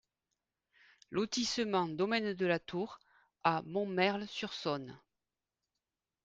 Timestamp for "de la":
2.33-2.57